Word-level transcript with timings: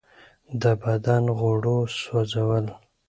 د 0.61 0.63
بدن 0.81 1.23
غوړو 1.37 1.77
سوځول. 1.99 2.65